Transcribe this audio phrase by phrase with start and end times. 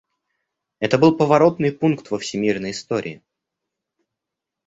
[0.79, 3.21] Это был поворотный пункт во всемирной истории.